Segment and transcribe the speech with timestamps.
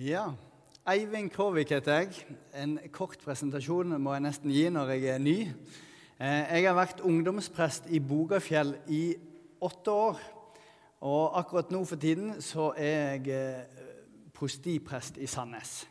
[0.00, 0.30] Ja.
[0.88, 2.22] Eivind Kråvik heter jeg.
[2.56, 5.34] En kort presentasjon må jeg nesten gi når jeg er ny.
[6.16, 9.02] Eh, jeg har vært ungdomsprest i Bogafjell i
[9.60, 10.22] åtte år.
[11.04, 13.84] Og akkurat nå for tiden så er jeg eh,
[14.32, 15.82] prostiprest i Sandnes.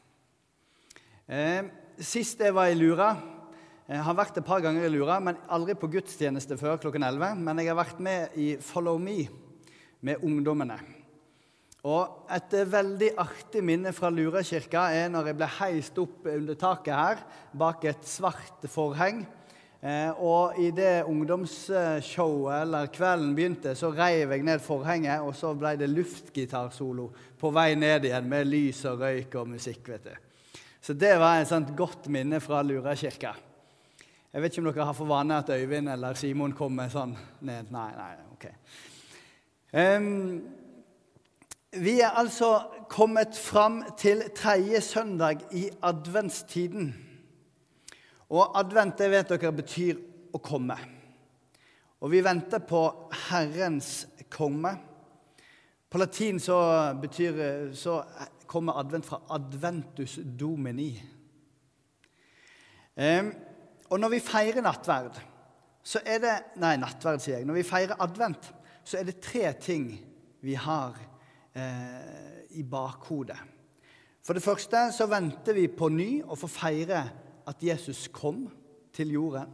[1.29, 1.69] Eh,
[2.01, 3.11] sist jeg var i Lura
[3.85, 7.45] Jeg har vært et par ganger i Lura, men aldri på gudstjeneste før klokken 11.
[7.45, 9.19] Men jeg har vært med i Follow Me
[10.01, 10.98] med ungdommene.
[11.87, 16.93] Og Et veldig artig minne fra Lurakirka er når jeg ble heist opp under taket
[16.93, 17.21] her,
[17.55, 19.23] bak et svart forheng.
[19.79, 25.77] Eh, og idet ungdomsshowet eller kvelden begynte, så reiv jeg ned forhenget, og så ble
[25.79, 27.07] det luftgitarsolo
[27.39, 29.87] på vei ned igjen med lys og røyk og musikk.
[29.87, 30.59] vet du.
[30.81, 33.33] Så det var et sånt godt minne fra Lurakirka.
[34.33, 37.71] Jeg vet ikke om dere har for vane at Øyvind eller Simon kommer sånn ned.
[37.71, 38.45] Nei, nei, ok.
[39.73, 40.58] Um,
[41.71, 46.95] vi er altså kommet fram til tredje søndag i adventstiden.
[48.29, 49.99] Og advent det vet dere betyr
[50.33, 50.77] å komme.
[52.01, 52.81] Og vi venter på
[53.29, 54.71] Herrens komme.
[55.89, 56.57] På latin så,
[57.01, 58.01] betyr, så
[58.49, 61.01] kommer advent fra 'adventus domini'.
[62.95, 63.33] Um,
[63.89, 65.21] og når vi feirer nattverd,
[65.83, 67.45] så er det Nei, nattverd, sier jeg.
[67.45, 69.99] Når vi feirer advent, så er det tre ting
[70.41, 70.97] vi har
[71.59, 73.37] eh, i bakhodet.
[74.23, 77.03] For det første så venter vi på ny å få feire
[77.49, 78.45] at Jesus kom
[78.93, 79.51] til jorden.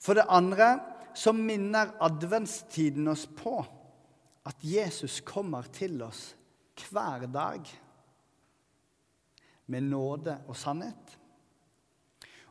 [0.00, 0.72] For det andre
[1.16, 3.58] så minner adventstiden oss på
[4.48, 6.30] at Jesus kommer til oss
[6.80, 7.66] hver dag
[9.70, 11.18] med nåde og sannhet.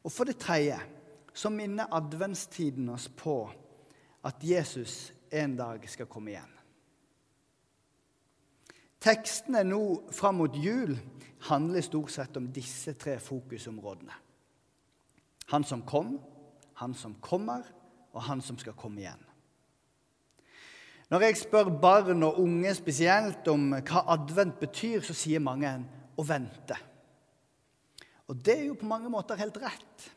[0.03, 0.77] Og for det tredje
[1.33, 3.41] så minner adventstiden oss på
[4.25, 6.59] at Jesus en dag skal komme igjen.
[9.00, 10.97] Tekstene nå fram mot jul
[11.47, 14.16] handler stort sett om disse tre fokusområdene.
[15.50, 16.17] Han som kom,
[16.73, 17.64] han som kommer,
[18.14, 19.24] og han som skal komme igjen.
[21.09, 25.88] Når jeg spør barn og unge spesielt om hva advent betyr, så sier mange en
[26.18, 26.78] 'å vente'.
[28.28, 30.12] Og det er jo på mange måter helt rett.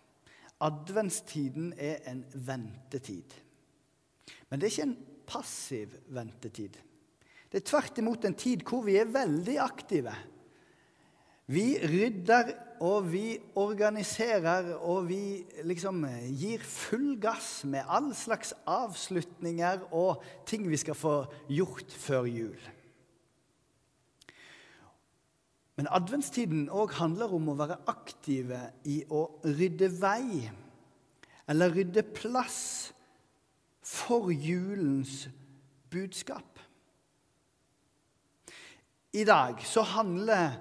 [0.60, 3.32] Adventstiden er en ventetid.
[4.50, 6.76] Men det er ikke en passiv ventetid.
[7.52, 10.14] Det er tvert imot en tid hvor vi er veldig aktive.
[11.52, 16.00] Vi rydder, og vi organiserer, og vi liksom
[16.34, 21.12] gir full gass med all slags avslutninger og ting vi skal få
[21.52, 22.64] gjort før jul.
[25.78, 28.58] Men adventstiden òg handler om å være aktive
[28.88, 30.48] i å rydde vei,
[31.52, 32.92] eller rydde plass,
[33.82, 35.26] for julens
[35.90, 36.51] budskap.
[39.12, 40.54] I dag så handler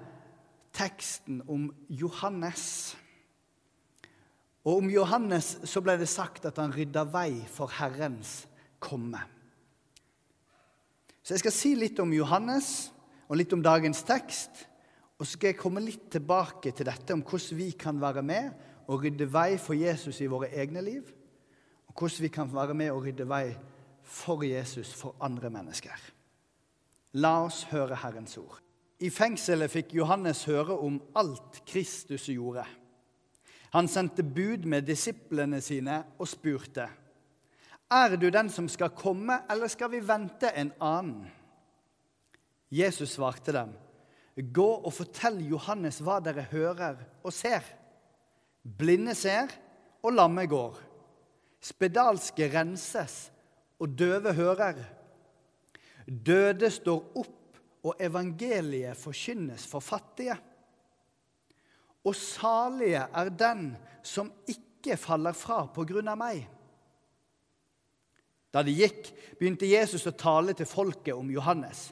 [0.76, 2.96] teksten om Johannes.
[4.64, 8.42] Og om Johannes så ble det sagt at han rydda vei for Herrens
[8.82, 9.22] komme.
[11.22, 12.90] Så jeg skal si litt om Johannes
[13.28, 14.66] og litt om dagens tekst.
[15.16, 18.52] Og så skal jeg komme litt tilbake til dette om hvordan vi kan være med
[18.84, 21.06] og rydde vei for Jesus i våre egne liv.
[21.88, 23.46] Og hvordan vi kan være med og rydde vei
[24.02, 25.96] for Jesus for andre mennesker.
[27.20, 28.60] La oss høre Herrens ord.
[29.02, 32.64] I fengselet fikk Johannes høre om alt Kristus gjorde.
[33.72, 36.88] Han sendte bud med disiplene sine og spurte,
[37.92, 41.26] Er du den som skal komme, eller skal vi vente en annen?
[42.70, 43.74] Jesus svarte dem,
[44.36, 47.60] Gå og fortell Johannes hva dere hører og ser.
[48.62, 49.52] Blinde ser,
[50.02, 50.78] og lamme går.
[51.60, 53.30] Spedalske renses,
[53.78, 54.80] og døve hører.
[56.06, 57.38] Døde står opp,
[57.82, 60.36] og evangeliet forkynnes for fattige.
[62.06, 63.72] Og salige er den
[64.06, 66.44] som ikke faller fra på grunn av meg.
[68.54, 71.88] Da de gikk, begynte Jesus å tale til folket om Johannes.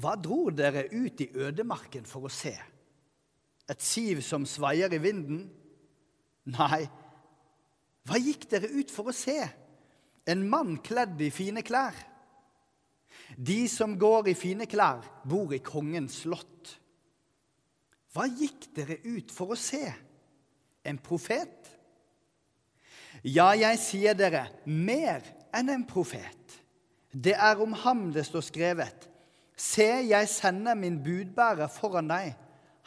[0.00, 2.54] Hva dro dere ut i ødemarken for å se?
[3.70, 5.44] Et siv som svaier i vinden?
[6.50, 6.82] Nei,
[8.08, 9.38] hva gikk dere ut for å se?
[10.26, 11.94] En mann kledd i fine klær?
[13.36, 16.76] De som går i fine klær, bor i kongens slott.
[18.14, 19.84] Hva gikk dere ut for å se?
[20.86, 21.70] En profet?
[23.22, 25.22] Ja, jeg sier dere, mer
[25.54, 26.60] enn en profet.
[27.10, 29.08] Det er om ham det står skrevet.
[29.60, 32.32] Se, jeg sender min budbærer foran deg.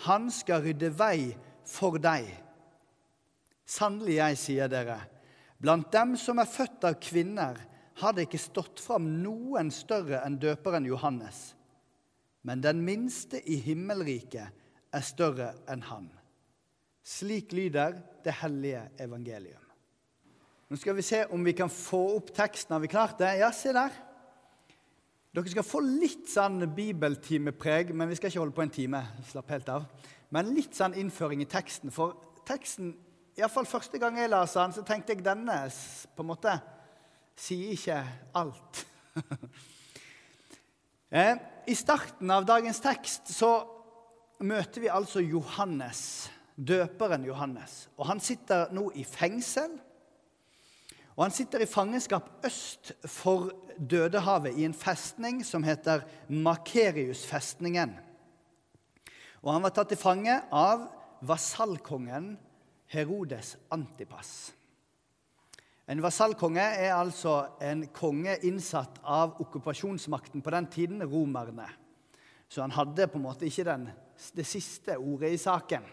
[0.07, 1.33] Han skal rydde vei
[1.69, 2.25] for deg.
[3.63, 4.97] Sannelig, jeg sier dere,
[5.61, 7.59] blant dem som er født av kvinner,
[8.01, 11.53] har det ikke stått fram noen større enn døperen Johannes.
[12.43, 14.51] men den minste i himmelriket
[14.91, 16.09] er større enn han.
[17.03, 19.63] Slik lyder det hellige evangelium.
[20.67, 22.73] Nå skal vi se om vi kan få opp teksten.
[22.73, 23.29] Har vi klart det?
[23.39, 23.95] Ja, se der.
[25.33, 29.01] Dere skal få litt sånn bibeltimepreg, men vi skal ikke holde på en time.
[29.31, 29.87] Slapp helt av.
[30.33, 31.93] Men litt sånn innføring i teksten.
[31.93, 32.15] For
[32.47, 32.91] teksten,
[33.37, 35.57] iallfall første gang jeg leste den, så tenkte jeg denne
[36.15, 36.57] på en måte
[37.35, 38.01] sier ikke
[38.39, 38.85] alt.
[41.13, 41.37] Eh,
[41.69, 43.51] I starten av dagens tekst så
[44.41, 47.83] møter vi altså Johannes, døperen Johannes.
[48.01, 49.75] Og han sitter nå i fengsel.
[51.13, 56.01] Og han sitter i fangenskap øst for Dødehavet, i en festning som heter
[56.33, 57.93] Makeriusfestningen.
[59.45, 60.87] Og han var tatt til fange av
[61.21, 62.33] vasallkongen
[62.93, 64.53] Herodes Antipas.
[65.91, 67.33] En vasallkonge er altså
[67.63, 71.67] en konge innsatt av okkupasjonsmakten på den tiden, romerne.
[72.47, 73.89] Så han hadde på en måte ikke den,
[74.37, 75.83] det siste ordet i saken.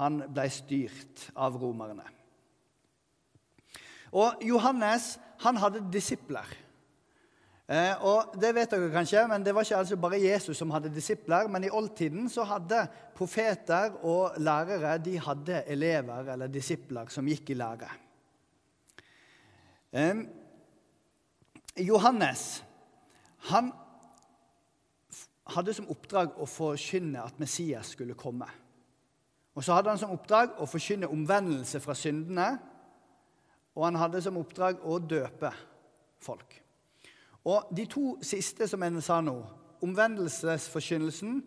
[0.00, 2.04] Han ble styrt av romerne.
[4.14, 6.52] Og Johannes han hadde disipler.
[7.64, 10.92] Eh, og Det vet dere kanskje, men det var ikke altså bare Jesus som hadde
[10.92, 11.48] disipler.
[11.48, 12.84] Men i oldtiden så hadde
[13.16, 18.03] profeter og lærere de hadde elever eller disipler som gikk i lære.
[21.78, 22.64] Johannes
[23.50, 23.70] han
[25.54, 28.48] hadde som oppdrag å forkynne at Messias skulle komme.
[29.54, 32.48] Og så hadde han som oppdrag å forkynne omvendelse fra syndene.
[33.74, 35.50] Og han hadde som oppdrag å døpe
[36.22, 36.56] folk.
[37.44, 39.36] Og de to siste som jeg sa nå,
[39.84, 41.42] omvendelsesforkynnelsen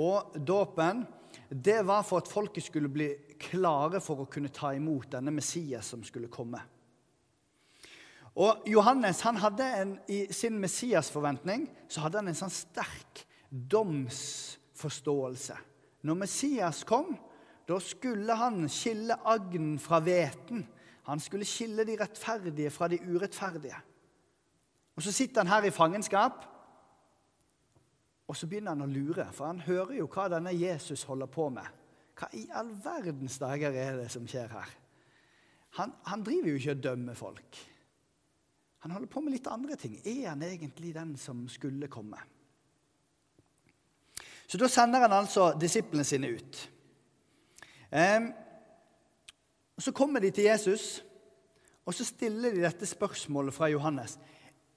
[0.00, 1.04] og dåpen,
[1.52, 3.10] det var for at folket skulle bli
[3.42, 6.62] klare for å kunne ta imot denne Messias som skulle komme.
[8.34, 15.56] Og Johannes han hadde en, I sin Messias-forventning så hadde han en sånn sterk domsforståelse.
[16.08, 17.12] Når Messias kom,
[17.68, 20.64] da skulle han skille agn fra hveten.
[21.06, 23.76] Han skulle skille de rettferdige fra de urettferdige.
[24.96, 26.48] Og Så sitter han her i fangenskap,
[28.28, 29.26] og så begynner han å lure.
[29.32, 31.66] For han hører jo hva denne Jesus holder på med.
[32.16, 34.70] Hva i all verdens dager er det som skjer her?
[35.76, 37.58] Han, han driver jo ikke og dømmer folk.
[38.82, 39.94] Han holder på med litt andre ting.
[40.02, 42.18] Er han egentlig den som skulle komme?
[44.50, 46.58] Så da sender han altså disiplene sine ut.
[49.78, 51.04] Så kommer de til Jesus,
[51.86, 54.18] og så stiller de dette spørsmålet fra Johannes.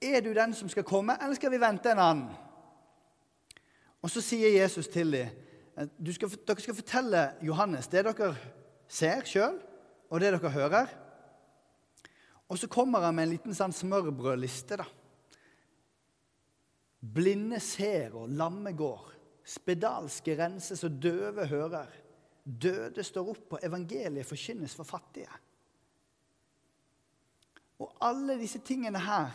[0.00, 2.30] Er du den som skal komme, eller skal vi vente en annen?
[4.02, 8.30] Og så sier Jesus til dem skal, dere skal fortelle Johannes det dere
[8.88, 9.58] ser sjøl,
[10.08, 10.92] og det dere hører.
[12.48, 14.78] Og så kommer han med en liten sånn smørbrødliste.
[14.78, 14.86] da.
[17.00, 19.12] Blinde ser og lamme går.
[19.46, 21.90] Spedalske renses og døve hører.
[22.46, 25.30] Døde står opp, og evangeliet forkynnes for fattige.
[27.82, 29.34] Og alle disse tingene her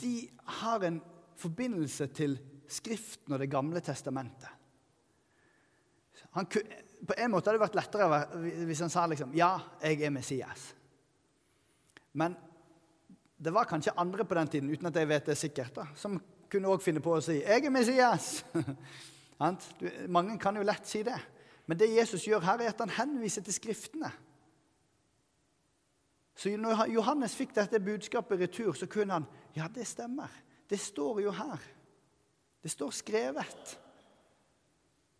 [0.00, 0.28] de
[0.60, 1.00] har en
[1.36, 4.48] forbindelse til Skriften og Det gamle testamentet.
[6.34, 10.10] Han, på en måte hadde det vært lettere hvis han sa liksom, 'Ja, jeg er
[10.10, 10.74] Messias'.
[12.16, 12.36] Men
[13.36, 16.16] det var kanskje andre på den tiden uten at jeg vet det sikkert, da, som
[16.50, 18.44] kunne også finne på å si 'Jeg er Messias'.
[20.08, 21.18] Mange kan jo lett si det.
[21.66, 24.12] Men det Jesus gjør her, er at han henviser til Skriftene.
[26.36, 30.28] Så når Johannes fikk dette budskapet i retur, så kunne han Ja, det stemmer.
[30.70, 31.60] Det står jo her.
[32.62, 33.80] Det står skrevet.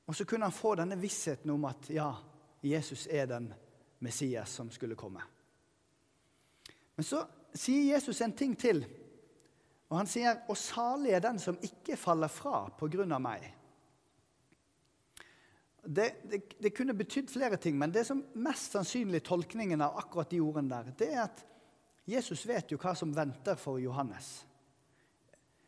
[0.06, 2.14] Og så kunne han få denne vissheten om at ja,
[2.62, 3.54] Jesus er den
[4.00, 5.22] Messias som skulle komme.
[6.96, 7.24] Men så
[7.56, 8.84] sier Jesus en ting til.
[9.88, 13.52] Og han sier, 'Og salig er den som ikke faller fra på grunn av meg'
[15.86, 20.30] det, det, det, kunne betydd flere ting, men det som mest sannsynlig tolkningen av akkurat
[20.30, 21.44] de ordene der, det er at
[22.06, 24.44] Jesus vet jo hva som venter for Johannes.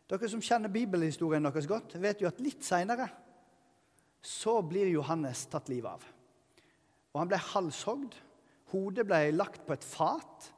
[0.09, 3.09] Dere som kjenner bibelhistorien deres godt, vet jo at litt seinere
[4.25, 6.07] så blir Johannes tatt livet av.
[7.15, 8.17] Og han ble halshogd.
[8.73, 10.49] Hodet ble lagt på et fat.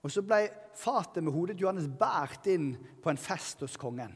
[0.00, 4.14] Og så ble fatet med hodet til Johannes båret inn på en fest hos kongen.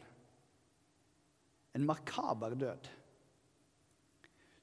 [1.74, 2.88] En makaber død.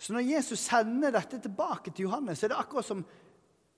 [0.01, 3.03] Så når Jesus sender dette tilbake til Johannes, så er det akkurat som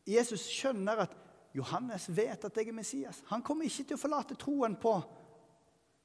[0.07, 1.17] Jesus skjønner at
[1.53, 3.19] Johannes vet at jeg er Messias.
[3.27, 4.93] Han kommer ikke til å forlate troen på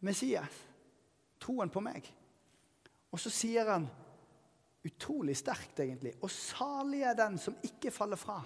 [0.04, 0.59] Messias,
[1.40, 2.09] troen på meg.
[3.14, 3.87] Og så sier han
[4.88, 8.40] utrolig sterkt, egentlig, og salig er den som ikke faller fra.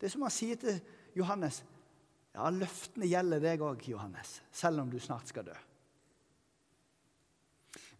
[0.00, 0.80] Det er som han sier til
[1.18, 1.60] Johannes.
[2.36, 5.56] Ja, løftene gjelder deg òg, Johannes, selv om du snart skal dø.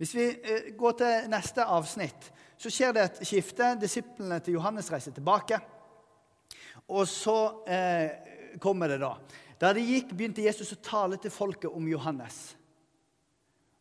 [0.00, 3.74] Hvis vi eh, går til neste avsnitt, så skjer det et skifte.
[3.80, 5.58] Disiplene til Johannes reiser tilbake.
[6.88, 7.36] Og så
[7.68, 9.12] eh, kommer det, da.
[9.60, 12.38] Da de gikk, begynte Jesus å tale til folket om Johannes.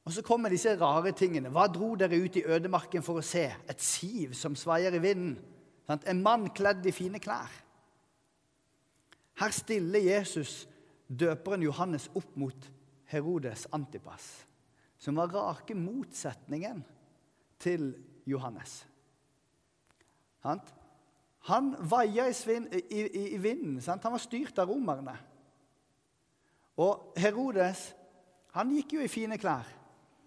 [0.04, 1.52] Og så kommer disse rare tingene.
[1.54, 3.46] Hva dro dere ut i ødemarken for å se?
[3.70, 5.38] Et siv som svaier i vinden.
[5.90, 7.52] En mann kledd i fine klær.
[9.40, 10.68] Her stiller Jesus
[11.08, 12.70] døperen Johannes opp mot
[13.10, 14.28] Herodes Antipas,
[15.00, 16.84] som var rake motsetningen
[17.60, 17.94] til
[18.30, 18.84] Johannes.
[20.44, 23.80] Han vaia i, i, i, i vinden.
[23.82, 24.04] Sant?
[24.04, 25.16] Han var styrt av romerne.
[26.80, 27.90] Og Herodes
[28.56, 29.68] han gikk jo i fine klær.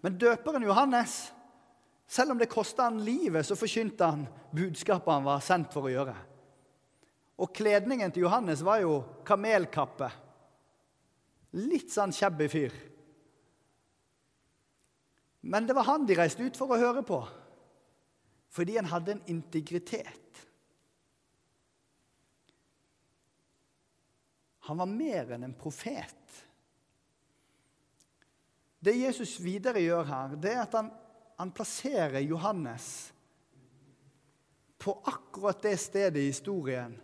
[0.03, 1.31] Men døperen Johannes,
[2.07, 5.93] selv om det kosta han livet, så forkynte han budskapet han var sendt for å
[5.93, 6.15] gjøre.
[7.41, 10.09] Og kledningen til Johannes var jo kamelkappe.
[11.57, 12.73] Litt sånn shabby fyr.
[15.43, 17.19] Men det var han de reiste ut for å høre på,
[18.53, 20.43] fordi han hadde en integritet.
[24.69, 26.37] Han var mer enn en profet.
[28.79, 30.87] Det Jesus videre gjør her, det er at han,
[31.39, 32.87] han plasserer Johannes
[34.79, 36.95] på akkurat det stedet i historien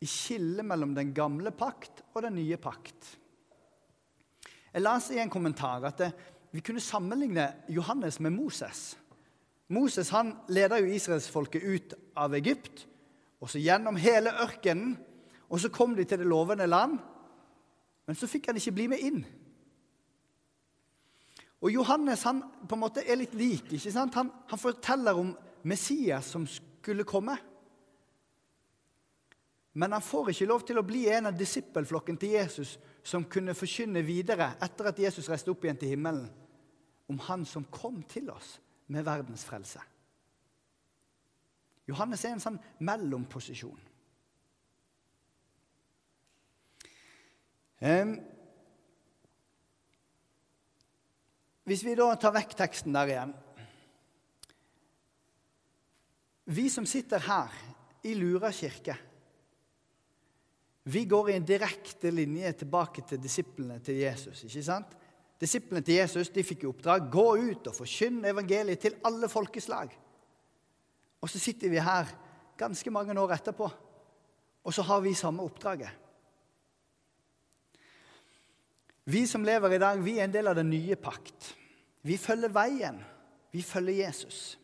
[0.00, 3.14] i skillet mellom den gamle pakt og den nye pakt.
[4.72, 6.02] Jeg leste i en kommentar at
[6.52, 8.96] vi kunne sammenligne Johannes med Moses.
[9.72, 12.84] Moses han leda israelsfolket ut av Egypt,
[13.40, 14.94] og så gjennom hele ørkenen.
[15.46, 16.96] Og så kom de til det lovende land,
[18.06, 19.20] men så fikk han ikke bli med inn.
[21.62, 23.70] Og Johannes han på en måte er litt lik.
[23.72, 24.14] ikke sant?
[24.18, 25.32] Han, han forteller om
[25.66, 27.36] Messias som skulle komme.
[29.76, 33.54] Men han får ikke lov til å bli en av disippelflokken til Jesus som kunne
[33.54, 36.30] forkynne videre etter at Jesus reiste opp igjen til himmelen,
[37.12, 38.54] om han som kom til oss
[38.88, 39.82] med verdens frelse.
[41.86, 42.56] Johannes er en sånn
[42.88, 43.82] mellomposisjon.
[47.84, 48.14] Um,
[51.68, 53.34] hvis vi da tar vekk teksten der igjen
[56.56, 57.52] Vi som sitter her
[58.08, 58.96] i Lura kirke
[60.86, 64.44] vi går i en direkte linje tilbake til disiplene til Jesus.
[64.44, 64.92] ikke sant?
[65.40, 69.90] Disiplene til Jesus de fikk i oppdrag gå ut og forkynne evangeliet til alle folkeslag.
[71.20, 72.12] Og så sitter vi her
[72.56, 73.68] ganske mange år etterpå,
[74.64, 75.90] og så har vi samme oppdraget.
[79.06, 81.52] Vi som lever i dag, vi er en del av den nye pakt.
[82.02, 83.02] Vi følger veien.
[83.50, 84.58] Vi følger Jesus.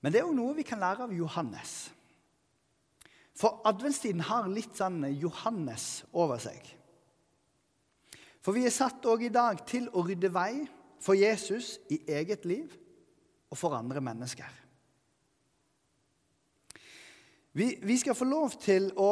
[0.00, 1.90] Men det er jo noe vi kan lære av Johannes.
[3.36, 6.62] For adventstiden har litt sånn Johannes over seg.
[8.40, 10.64] For vi er satt òg i dag til å rydde vei
[11.02, 12.72] for Jesus i eget liv
[13.50, 14.48] og for andre mennesker.
[17.56, 19.10] Vi, vi skal få lov til å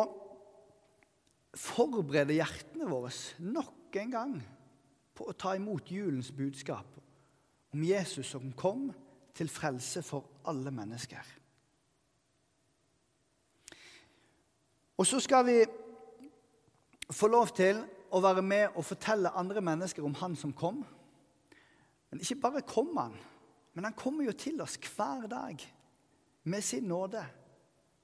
[1.57, 3.12] forberede hjertene våre
[3.45, 4.35] nok en gang
[5.14, 6.99] på å ta imot julens budskap
[7.75, 8.88] om Jesus som kom
[9.35, 11.25] til frelse for alle mennesker.
[14.99, 15.59] Og så skal vi
[17.11, 17.83] få lov til
[18.15, 20.85] å være med og fortelle andre mennesker om Han som kom.
[22.11, 23.17] Men ikke bare kom Han,
[23.75, 25.59] men han kommer jo til oss hver dag
[26.45, 27.25] med sin nåde,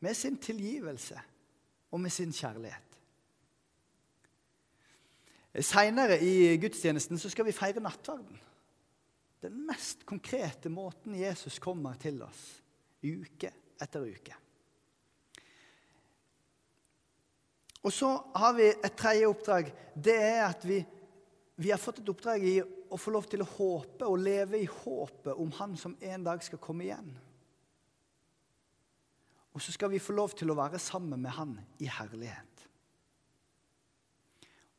[0.00, 1.20] med sin tilgivelse
[1.90, 2.86] og med sin kjærlighet.
[5.60, 8.38] Seinere i gudstjenesten så skal vi feire nattverden.
[9.42, 12.42] Den mest konkrete måten Jesus kommer til oss
[13.02, 14.36] uke etter uke.
[17.80, 19.70] Og så har vi et tredje oppdrag.
[19.94, 20.82] Det er at vi,
[21.56, 24.68] vi, har fått et oppdrag i å få lov til å håpe og leve i
[24.68, 27.12] håpet om Han som en dag skal komme igjen.
[29.50, 32.66] Og så skal vi få lov til å være sammen med Han i herlighet.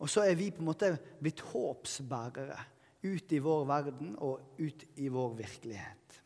[0.02, 2.58] Og så er vi på en måte blitt håpsbærere
[3.02, 6.21] ut i vår verden og ut i vår virkelighet.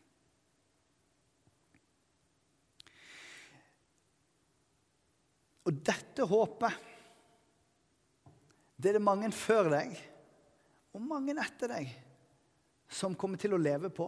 [5.66, 6.82] Og dette håpet,
[8.76, 9.94] det er det mange før deg
[10.94, 11.92] og mange etter deg
[12.92, 14.06] som kommer til å leve på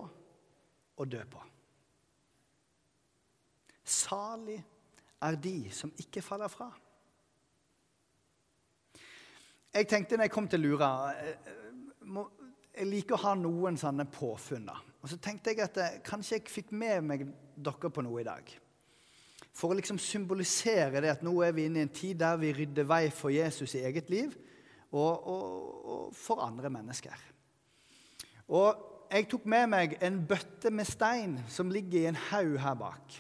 [0.99, 1.41] og dø på.
[3.89, 4.59] Salig
[5.25, 6.69] er de som ikke faller fra.
[9.75, 11.51] Jeg tenkte når jeg kom til Lura eh,
[12.79, 14.69] Jeg liker å ha noen sånne påfunn.
[15.03, 18.27] Og så tenkte jeg at eh, kanskje jeg fikk med meg dere på noe i
[18.27, 18.53] dag.
[19.59, 22.53] For å liksom symbolisere det at nå er vi inne i en tid der vi
[22.55, 24.37] rydder vei for Jesus i eget liv
[24.93, 27.17] og, og, og for andre mennesker.
[28.55, 32.77] Og jeg tok med meg en bøtte med stein som ligger i en haug her
[32.79, 33.19] bak.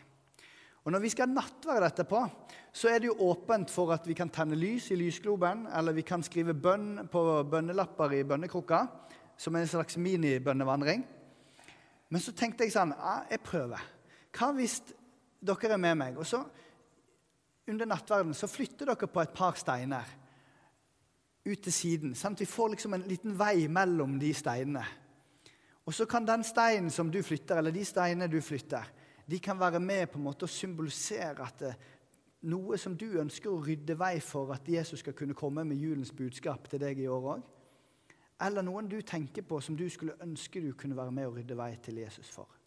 [0.84, 2.20] Og Når vi skal ha nattverd etterpå,
[2.72, 6.04] så er det jo åpent for at vi kan tenne lys i lysgloben, eller vi
[6.06, 8.78] kan skrive bønn på bønnelapper i bønnekrukka,
[9.36, 11.02] som en slags minibønnevandring.
[12.08, 13.82] Men så tenkte jeg sånn ja, Jeg prøver.
[14.32, 14.78] Hva hvis
[15.40, 16.18] dere er med meg?
[16.18, 16.42] Og så
[17.68, 20.14] under nattverden så flytter dere på et par steiner
[21.48, 22.16] ut til siden.
[22.24, 24.84] at Vi får liksom en liten vei mellom de steinene.
[25.86, 28.84] Og så kan den steinen som du flytter, eller de steinene du flytter,
[29.30, 31.74] de kan være med på en måte å symbolisere at det,
[32.48, 36.12] noe som du ønsker å rydde vei for at Jesus skal kunne komme med julens
[36.12, 37.42] budskap til deg i år òg.
[38.46, 41.56] Eller noen du tenker på som du skulle ønske du kunne være med å rydde
[41.58, 42.57] vei til Jesus for.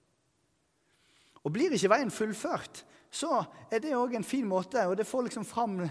[1.44, 5.28] Og Blir ikke veien fullført, så er det òg en fin måte, og det får
[5.28, 5.82] liksom fram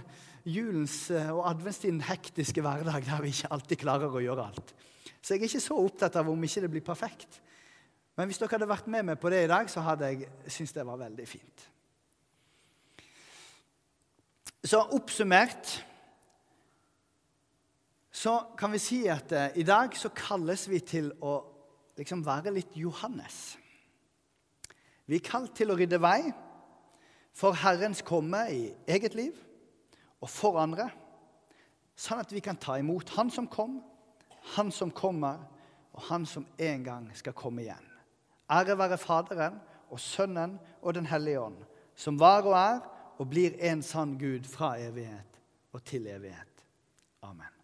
[0.48, 4.72] julens eh, og adventstidens hektiske hverdag der vi ikke alltid klarer å gjøre alt.
[5.20, 7.42] Så jeg er ikke så opptatt av om ikke det blir perfekt.
[8.16, 10.74] Men hvis dere hadde vært med meg på det i dag, så hadde jeg syntes
[10.76, 11.66] det var veldig fint.
[14.64, 15.78] Så oppsummert
[18.20, 21.38] så kan vi si at eh, i dag så kalles vi til å
[21.96, 23.56] liksom være litt Johannes.
[25.10, 26.30] Vi er kalt til å rydde vei
[27.34, 29.34] for Herrens komme i eget liv
[30.20, 30.86] og for andre,
[31.98, 33.80] sånn at vi kan ta imot Han som kom,
[34.54, 35.42] Han som kommer,
[35.90, 37.86] og Han som en gang skal komme igjen.
[38.50, 39.58] Ære være Faderen
[39.90, 41.60] og Sønnen og Den hellige ånd,
[41.94, 42.82] som var og er
[43.20, 45.40] og blir en sann Gud fra evighet
[45.72, 46.64] og til evighet.
[47.22, 47.59] Amen.